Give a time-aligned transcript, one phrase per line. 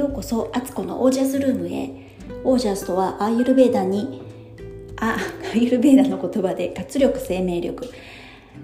[0.00, 1.90] ようこそアツコのオージャスルームへ。
[2.42, 4.22] オージャスとはアーユルベーダに
[4.96, 5.16] あ
[5.52, 7.92] アーユルベーダの言葉で活力生命力。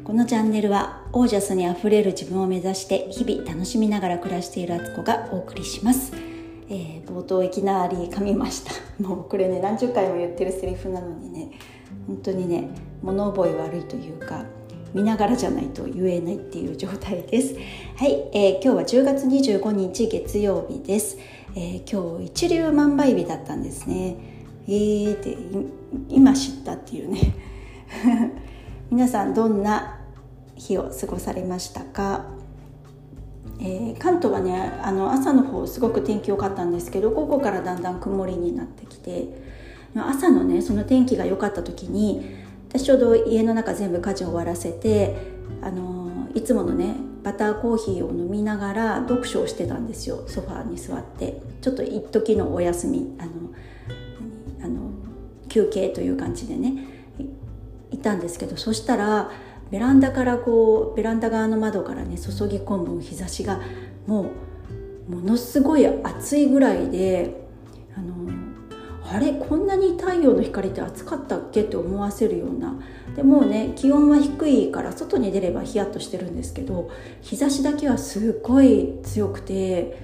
[0.03, 6.13] このチャンネルはオージャスにあふれる自分を目指して日々楽しみながら暮らしているアツコがお送りします、
[6.71, 8.73] えー、冒頭いきなり噛みました。
[9.07, 11.51] もうこれね何十回も言ってるセリフなのにね
[12.07, 12.71] 本当にね
[13.03, 14.43] 物覚え悪いというか
[14.95, 17.55] 見ながらじゃないと言えないっていう状態です。
[17.97, 21.17] はい、えー、今日は10月25日月曜日です、
[21.55, 24.17] えー、今日一粒万倍日だったんですね。
[24.69, 25.37] えーって
[26.09, 27.21] 今知ったっていうね。
[28.91, 30.01] 皆さんどんな
[30.55, 32.37] 日を過ごされましたか？
[33.59, 39.29] えー、関東はねあの朝の方すごく天気良かったんですけど午後からだんだん曇りになってきて
[39.95, 42.46] 朝のねその天気が良かった時に
[42.79, 45.17] 私ちょうど家の中全部家事を終わらせて
[45.63, 51.41] あのいつものねバターコーヒーを飲みながら読書をしてたんですよソファーに座って。
[51.61, 53.33] ちょっと一時のお休みあの
[54.65, 54.91] あの
[55.49, 56.85] 休憩という感じでね
[57.91, 59.33] いたんですけどそしたら
[59.73, 63.61] ベランダからこうベランダ側の窓からね注ぎ込む日差しが
[64.07, 64.31] も
[65.09, 67.46] うものすごい暑いぐらいで
[69.09, 72.81] あれこんなに太陽の光って暑かったっけって思わせるような。
[73.15, 76.91] でもうね気温は低いから外に出ればヒヤッとしてるんですけど
[77.23, 79.97] 日差しだけはすっごい強くて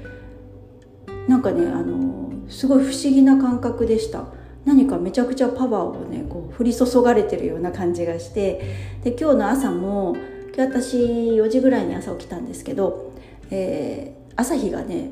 [1.28, 4.26] なんかねあのすごい不思議な感覚でした。
[4.64, 10.16] 何かめちゃくちゃパワーをねこう降り注がれてるような感じがしてで今日の朝も
[10.54, 13.12] 今日私4時ぐらいに朝起きたんですけど、
[13.50, 15.10] えー、朝日がね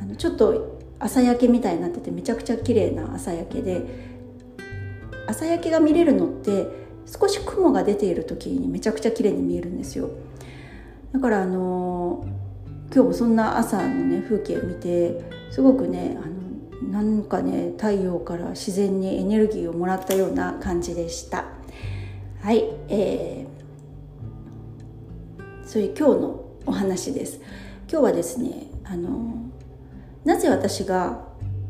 [0.00, 3.82] あのちょっと朝焼けみたいになっててめちゃくちゃ綺麗な朝焼けで
[5.26, 6.66] 朝焼けが見れるのって
[7.06, 10.10] 少し雲が出ている時にめちゃくちゃ綺麗に見えるんですよ。
[11.12, 12.24] だからあの
[12.92, 16.26] 今日もそんな朝のね風景を見てすごくねあ
[16.86, 21.46] のなんかね太陽から自然にエネルギーをもらったような感じでした。
[22.42, 27.40] はいえー、そういう今日のお話です。
[27.90, 29.49] 今日はですねあの
[30.24, 31.24] なぜ私が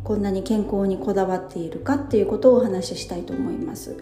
[0.05, 3.97] こんなに健康にこだわっているかっていうことをお話ししたいと思います。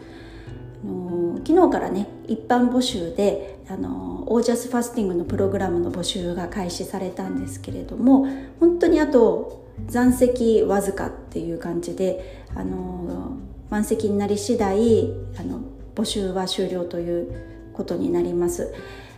[0.85, 8.27] あの昨日からね一般募集であのオージャスファスティングのプログラムの募集が開始されたんですけれども
[8.61, 13.37] 本当にあと残席わずかっていう感じであの
[13.71, 15.61] 満席になり次第あの
[15.95, 18.73] 募集は終了ということになります。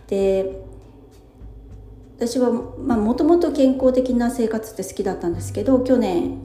[0.07, 0.63] で
[2.21, 6.37] 私はもともと健康的な生活って好きだったんですけど去年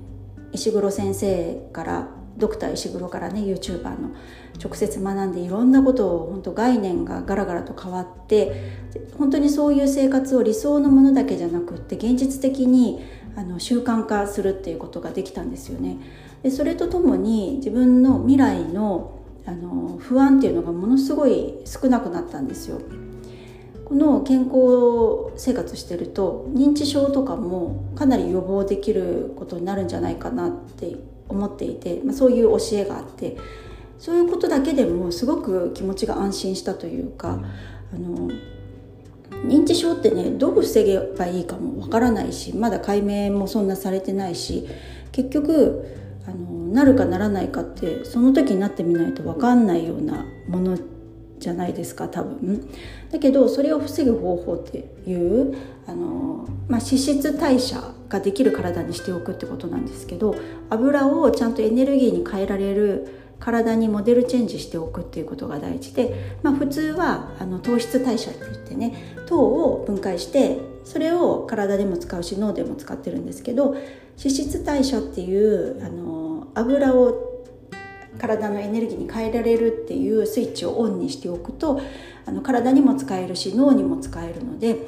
[0.53, 4.17] 石黒先生からドクター石黒からね YouTuber の
[4.59, 8.73] 直接学んでいろんなことを本当概念がガラガラと変わって
[9.19, 13.05] 本当にそういう生活を理想のものだけじゃなくって現実的に
[13.37, 15.99] あの習慣化するっていうことができたんですよね。
[16.43, 19.13] でそれとともに自分の未来の
[19.45, 22.81] あの不安っていうのがものすごい少なくなったんですよ。
[23.87, 30.97] この健康生活してると認知症とかもかなり予防できることになるんじゃないかなって
[31.29, 33.37] 思っていて、まあ、そういう教えがあって
[34.01, 37.39] そういうことだけでもすごく気持ちが安心したというか
[37.95, 38.29] あの
[39.45, 44.67] 認知症ってねどう防げばいいかもわからないしまだ解明もそんなされてないし
[45.13, 45.87] 結局
[46.27, 50.77] あのなるかならないかってその時になってみないと分かんないようなもの
[51.39, 52.69] じゃないですか多分。
[53.11, 60.35] だけどそれを防ぐ方法っていうあの、まあ、脂質代謝ができる体にしておくってことなんですけど
[60.71, 63.09] 油をちゃんとエネルギーに変えられる
[63.39, 68.95] 体にモデルチェンジしておくっていうことが大事で、まあ、普通はあの糖質代謝って言ってね
[69.27, 73.75] 糖を分解してそれを体でも使うし脳でも使ってるんですけど
[74.19, 77.36] 脂質代謝っていうあの油を
[78.19, 81.81] 体のエネルギーに変えられるっていうスイッチをオンにしておくと
[82.25, 84.79] あの体にも使えるし脳にも使えるので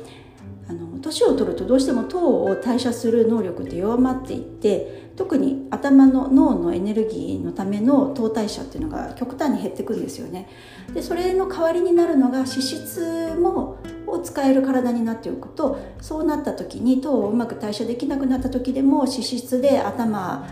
[1.01, 10.49] 年を取るとどうしても糖を代謝する能力って弱まっていって特に頭の脳のエネルギーのための糖代謝っていうのが極端に減ってくんですよね。
[10.95, 20.49] でそれの代わりになるのが脂質もを使える体になっておくとそうなった時に糖をうまく代謝できなくなった時でも脂質で頭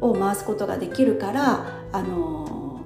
[0.00, 2.80] を回すことができるからあの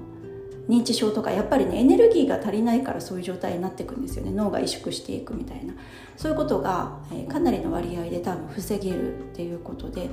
[0.69, 4.31] 認知症とかやっぱりねエネルギーが足りないからそういう状態になっていくんですよね。
[4.31, 5.73] 脳が萎縮していくみたいな。
[6.15, 10.09] そういうことが、え、かなりの割合で多分防げるっていうことで、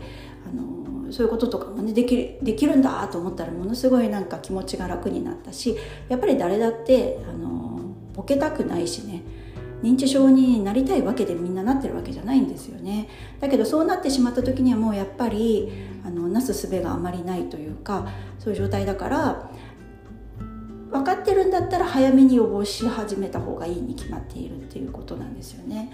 [0.46, 5.76] あのそういうこととかもねできるできるんだと思ったらものすごいなんか気持ちが楽になったし
[6.08, 7.80] やっぱり誰だって、あの
[8.14, 9.22] ボケたくないしね。
[9.82, 13.08] 認知症になりたいわけでみんななってるわけじゃないんですよね。
[13.40, 15.72] だけどそうなってしまった時にはもうやっぱり
[16.04, 18.08] あのなすすべがあまりないというか
[18.38, 19.50] そういう状態だから
[20.90, 25.92] 分かってるんだったら早めに予防し始めた方がいいに決まっているっていうことなんですよね。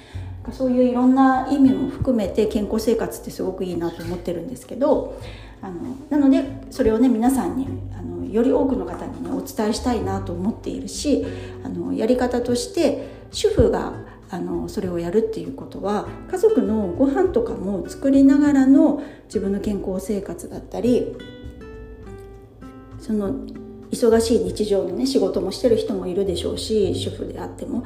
[0.52, 5.18] そういういろんな意味も含めて健康生活ってすごくいいなと思ってるんですけど
[5.62, 7.66] あのなのでそれをね皆さんに
[7.98, 11.24] あのより多くの方にねお伝えしたいなと思っているし
[11.64, 13.92] あのやり方として主婦が
[14.30, 21.16] あのそれをやるっていうことは家族のご飯とかも作りながらの自分の健康生活だったり
[22.98, 23.34] その
[23.90, 27.84] 忙しい日常のね仕事もしてる人もいるでしょうし主婦であっても。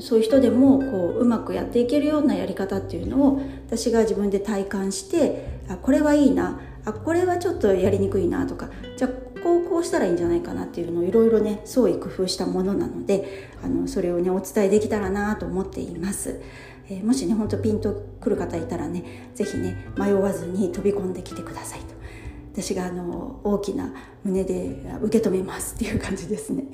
[0.00, 0.84] そういう人でもこ
[1.14, 16.40] ううまくやっていけるようなやり方っていうのを私が自分で体感してあこれはいいなあこれはちょっとやりにくいなとかじゃあこうこうしたらいいんじゃないかなっていうのをいろいろね創意工夫したものなのであのそれをねお伝えできたらなと思っています。
[16.88, 21.86] えー、もしねほんとピンとくる方いたらね是非ね迷わずに飛び込んできてくださいと
[22.52, 26.64] 私があの大きな胸で受け止めますっていう感じですね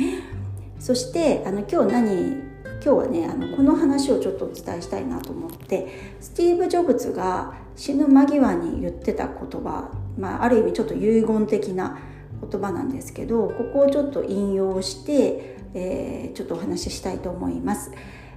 [0.81, 2.51] そしてあの今日何
[2.83, 11.99] 今日はねあのこの話をちょっとお伝えしたいなと思ってスティーブ・ジョブズが死ぬ間際に言ってた言葉、まあ、ある意味ちょっと遺言的な
[12.41, 17.93] 言葉なんですけどここをちょっと引用して、えー、ちょっとお話ししたいと思います。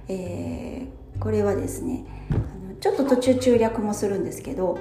[0.08, 2.04] えー、これはですね
[2.80, 4.78] ちょっと途中中略もするんですけど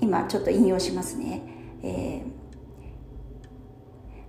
[0.00, 1.42] 今ちょっと引用しますね。
[1.82, 2.32] えー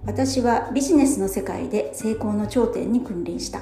[0.06, 3.62] 私はビジネスの世界で成功の頂点に君臨した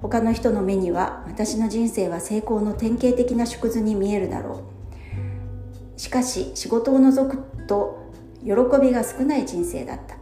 [0.00, 4.64] 他の人の目には私の人生は成功の典型的な縮図に見えるだろ
[5.96, 8.01] うしかし仕事を除くと
[8.44, 8.50] 喜
[8.80, 10.16] びが少ない人生だった。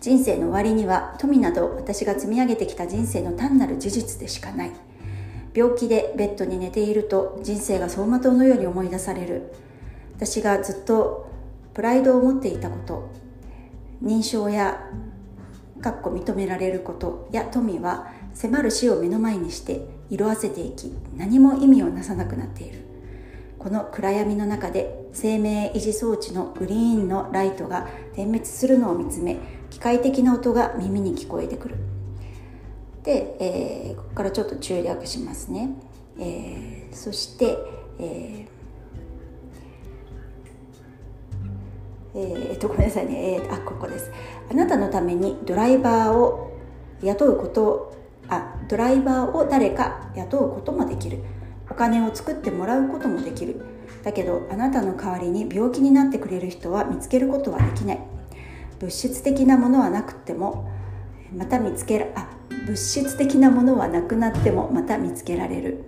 [0.00, 4.72] 人生の終わりには富など私が積み上げてきた人生の単なる事実でしかない。
[5.54, 9.52] 病気でベッドに寝ていると人生が走馬灯のように思い出される。
[10.16, 11.30] 私がずっと
[11.74, 13.10] プライドを持っていたこと
[14.02, 14.88] 認証や
[15.80, 22.80] かっこ認められることや富は迫る死を目の前にして色あせていき何も意味をなさなくなっている。
[23.58, 29.36] この暗闇の中で生命維持装置のグリーンのライトが点滅するのを見つめ
[29.70, 31.76] 機械的な音が耳に聞こえてくる。
[33.02, 35.70] で、えー、ここからちょっと中略しますね、
[36.18, 37.58] えー、そして、
[37.98, 38.52] えー
[42.14, 44.10] えー、とごめんなさいね、えー、あここです。
[44.50, 46.52] あなたのためにドライバーを
[47.02, 47.96] 雇うこと
[48.28, 51.18] あドライバーを誰か雇うこともできる。
[51.70, 53.71] お金を作ってもらうこともできる。
[54.02, 58.00] だけどあなたの代わりに病気になってくれる人は見つけることはできない。
[58.80, 60.68] 物質的なものはなくても
[61.36, 62.28] また見つけらあ
[62.66, 65.84] 物質的なものはなくなってもまた見つけられる。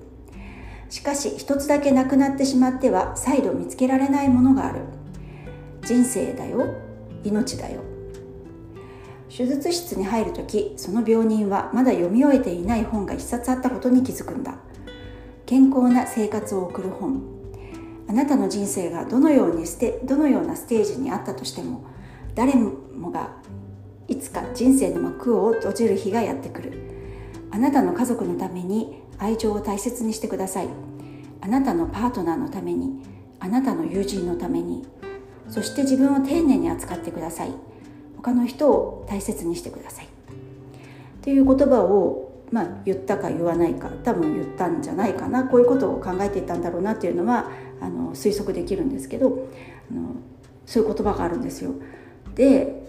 [0.90, 4.82] しかし一つだけなくなってしまっては再度見つけられないものがある。
[5.82, 6.66] 人生だよ
[7.24, 7.82] 命だよ。
[9.28, 14.54] 手術室に入る時その病人はまだ読み終えていない本が一冊あったことに気づくんだ。
[15.46, 17.33] 健康な生活を送る本。
[18.08, 21.84] あなたの人生がどのようにしてどのようなステージにあったとしても
[22.34, 23.36] 誰もが
[24.08, 26.72] いつか人生の幕を閉じる日がやってくる。
[27.50, 30.68] あなたの家族のために愛情を大切にしてください。
[31.40, 33.02] あなたのパートナーのために
[33.38, 34.86] あなたの友人のために
[35.48, 37.52] そして自分を丁寧に扱ってください。
[38.16, 40.08] 他の人を大切にしてください。
[41.22, 45.44] という言葉をまあ言ったか言わないか多分言ったんじゃないかな。
[45.44, 47.50] こういうことを考えていたんだろうなっていうのは
[47.84, 49.48] あの推測できるんですけど
[49.90, 50.16] あの
[50.66, 51.72] そういう言葉があるんですよ。
[52.34, 52.82] で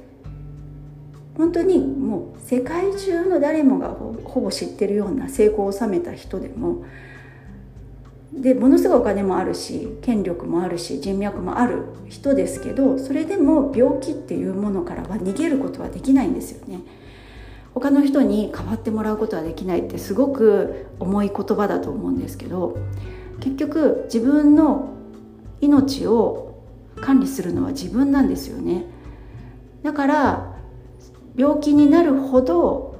[1.37, 6.85] 本当にもう世界中の誰もがほぼ知ってるような成功を収めた人でも
[8.31, 16.79] でものすごいお金もあるし権力もあるし人脈もある人ですけどそれでも病気っていうものからは逃げることはできないんですよね。
[17.73, 22.77] 他の人に代わってもらうことはできないってすごく重い言葉だと思うんですけど
[23.39, 24.89] 結局自分の
[25.61, 26.63] 命を
[27.01, 28.85] 管理するのは自分なんですよね。
[29.83, 30.55] だから
[31.35, 32.95] 病気になるほど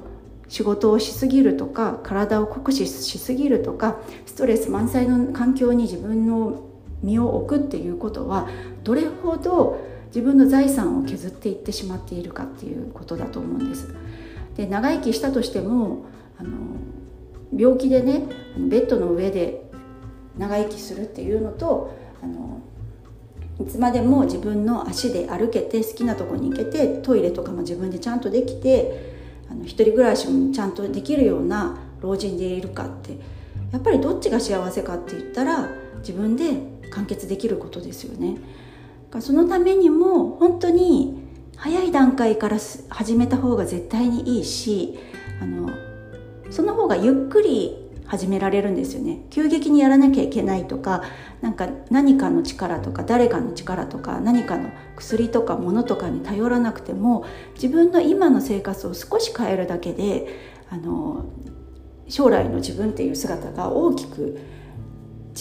[0.48, 6.64] 仕事をしすぎるとか体を酷使しすぎるとかストレス満載の環境に自分の
[7.02, 8.48] 身を置くっていうことは
[8.84, 13.94] どれほど自分の財産を削っていってしまっているかっていうことだと思うんです。
[14.56, 16.06] で長生きしたとしても
[16.38, 16.50] あの
[17.56, 18.24] 病気でね
[18.58, 19.65] ベッドの上で
[20.38, 22.62] 長生きするっていうのとあの
[23.60, 29.16] いつまでも自分の足で歩けて好きなとこに行けてトイレとかも自分でちゃんとできて
[29.50, 33.18] あの一人暮らしもちゃんとできるような老人でいるかって
[33.72, 36.46] やっぱりどっちが幸せかって言ったら自分で
[36.92, 38.38] 完結できることですよね。
[39.20, 41.26] そのためにも本当に
[41.56, 42.58] 早い段階から
[42.90, 45.00] 始めた方が絶対にいいし
[45.42, 45.70] あの
[46.50, 51.04] その方がゆっくり始められるんですよね急激にやらなきゃいけないとか
[51.42, 60.28] なんか何かの力とか誰かの力とか何かの薬とか物とかに頼らなくても自分の今の生活を少し変えるだけで
[60.70, 61.26] あの
[62.08, 64.40] 将来の自分っていう姿が大きく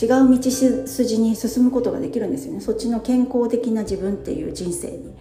[0.01, 5.15] 違う道筋に進むことができるんですよねそっちの健康的な自分っていう人生に。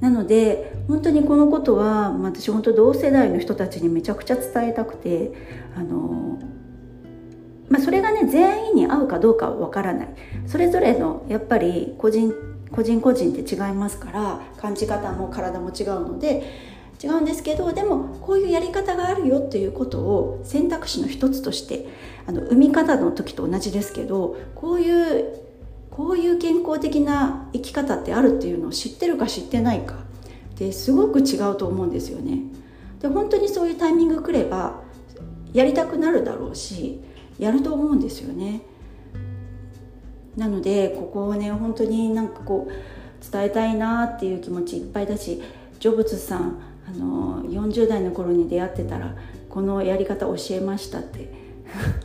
[0.00, 5.32] なので本当にこのことは私本当同世代の人たちにめちゃくちゃ伝えたくて
[5.76, 6.40] あの
[7.72, 10.08] まあ、それがね全員に合うかどうかは分からない
[10.46, 12.30] それぞれのやっぱり個人
[12.70, 16.42] 個人個人って違いますから感じ方も体も違うので
[17.02, 21.86] 違うんですけどでもこういうやり方があるよっていうことを選択肢の一つとして
[22.26, 25.42] あの産み方の時と同じですけどこういう
[25.90, 32.40] こういう健康的な生き方ってあるっていうのを知ってるか知ってないかってすごく違うと思うんですよね。
[33.00, 34.82] で本当にそういうタイミング来れば
[35.54, 37.00] やりたくなるだろうし
[37.38, 38.62] やると思うんですよね。
[40.36, 45.42] なのでここをね本当になんかこう伝えたいなっていう気持ちいっぱいだし
[45.78, 46.58] ジョブズさん
[46.88, 49.14] あの40代の頃に出会ってたら
[49.48, 51.28] このやり方教えましたって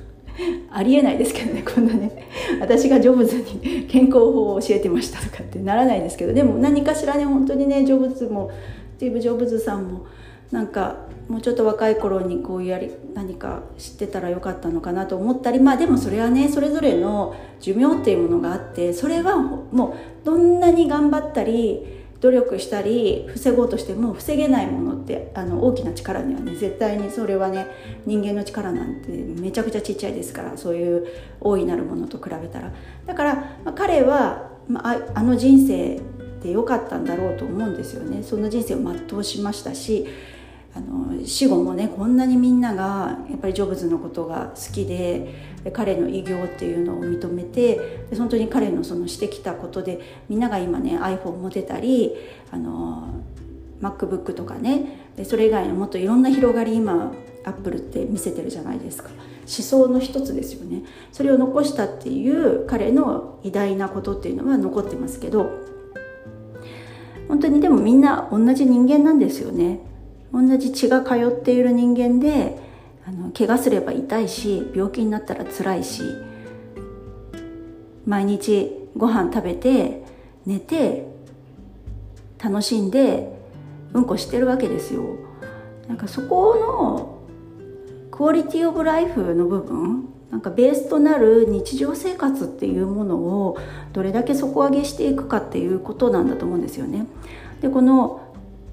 [0.69, 2.27] ありえないですけどねこんなね
[2.59, 8.51] 私がジョブズに健康法を教えてましたとかってならないですけどでも何かしらね本当にねジョブズも
[8.97, 10.05] スティーブ・ジョブズさんも
[10.51, 10.95] なんか
[11.27, 27.67] もうちょっと若い頃にこういうやり何か知ってたらよかったのかなと思ったりまあでもそれはねそれぞれの寿命っていうものがあってそれはもうどんなに頑張ったり努力したり防ごうとしても防げないものってあの大きな力にはね絶対にそれはね
[28.05, 31.07] 人間の力なんてめちゃくちゃちっちゃいですからそういう
[31.41, 32.71] 大いなるものと比べたら。
[33.05, 36.01] だから、まあ、彼は、まあ、あの人生
[36.41, 38.23] で良かったんだろうと思うんですよね。
[38.23, 40.07] その人生を全うしましたし
[40.77, 45.33] あの死後もねこんなにみんながやっぱりジョブズのことが好きで
[45.73, 52.13] 彼の偉業っていうのを認めて本当に彼のそのしてきたことでみんなが今ね iPhone 持てたり
[52.51, 53.23] あの
[53.81, 57.11] MacBook とかねそれ以外のもっといろんな広がり今
[57.43, 59.09] アップルって見せてるじゃないですか。
[59.09, 60.83] 思想の一つですよね。
[61.13, 65.49] それを残したっていう彼の偉大なことっていうのは残ってますけど
[67.29, 69.86] 本当にでもみんな同じ人間なんですよね。
[70.33, 72.57] 同じ血が通っている人間で
[73.05, 76.03] あの怪我すれば痛いし病気になったら辛いし
[78.05, 80.03] 毎日ご飯食べて
[80.45, 81.07] 寝て
[82.43, 83.37] 楽しんで
[83.93, 85.03] うんこしてるわけですよ
[85.87, 87.17] なんかそこの
[88.11, 93.57] クオリティオブライフの部分なんかベースとなる日常生活っていうものを
[93.93, 97.05] どれだけ底上げしていくかっていうことなんだと思うんですよね。
[97.61, 98.21] でこの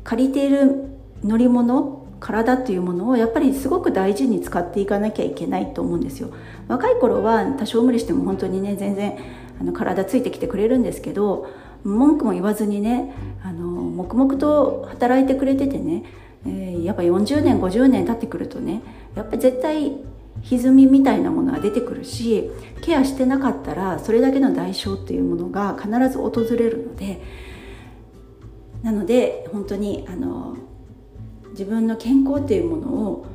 [0.02, 0.93] 借りている
[1.24, 6.30] 乗り物体っていうものをやっぱりすごく大事に使っていかなきゃいけないと思うんですよ。
[6.68, 9.18] 若い頃は多少無理しても本当にね全然
[9.60, 11.48] あの体ついてきてくれるんですけど
[11.84, 13.12] 文句も言わずにね
[13.42, 16.04] あの黙々と働いてくれててね、
[16.46, 18.82] えー、やっぱ40年50年経ってくるとね
[19.14, 19.92] やっぱり絶対
[20.42, 22.50] 歪みみたいなものが出てくるし
[22.82, 27.22] ケアしてなかったらそれだけの代償っていうものが必ず訪れるので
[28.82, 30.56] なので本当にあの
[31.54, 33.26] 自分の健康っていうものを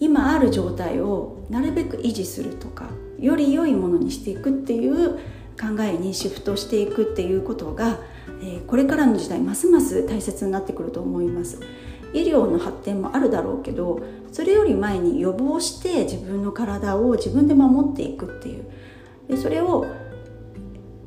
[0.00, 5.18] 今ある状態をなるべく維持するとかより良いものにしていくっていう
[5.58, 7.98] 考えにシフトしていくっていうことが、
[8.42, 11.60] えー、これからの時代ますます大切になってくると思います。
[12.12, 14.00] 医療の発展もあるだろうけど
[14.32, 18.64] それより前に予防して自分の体を自分で守っていくっていう。
[19.28, 19.86] でそれを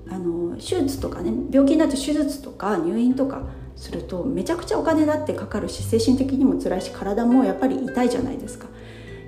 [0.09, 3.43] あの手術とかね病気になると手術とか入院とか
[3.79, 8.67] するとめちゃくちゃお金だってかかるし精神的にも辛いし体もやっぱり痛いじゃないですか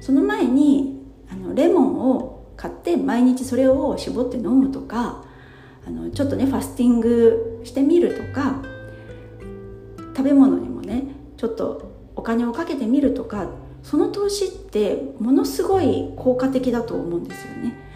[0.02, 5.24] その前にあのレモンを買って毎日それを絞って飲むとか
[5.88, 8.62] あのちょっとねファスティングしてみるとか
[10.16, 11.06] 食べ物にもね
[11.38, 13.50] ちょっとお金をかけてみるとか
[13.84, 17.91] その投資ってものすごい効果的だと思うんですよね。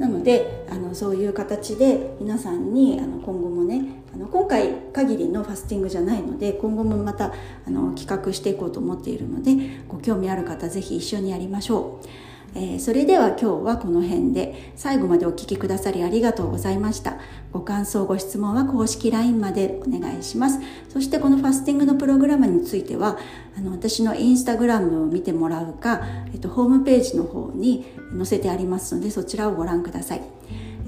[0.00, 7.34] なのであのそういう形で皆さんにあの今後もねあの今回限りのファスティングじゃないので今後もまた
[7.66, 9.52] あの企画していこうと思っているので
[9.88, 12.29] ご興味ある方是非一緒にやりましょう。
[12.54, 17.18] えー、それでは今日はこの辺で最後までお聴きくださりありがとうございました。
[17.52, 20.60] ご感想ご質問は公式 LINE までお願いします。
[20.88, 23.18] そしてこのファスティングのプログラムについては
[23.56, 26.00] あの私のインスタグラムを見てもらうか、
[26.32, 30.22] えっと、ホームページの方に載せてありますのでそちらをご覧ください、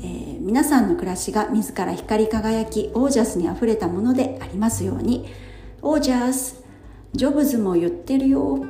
[0.03, 5.29] えー、皆さんの暮らしが自ら光り輝きオージャスにあふれたものでありますように。
[5.85, 6.63] オージャス
[7.13, 8.65] ジョブズも言ってるよ。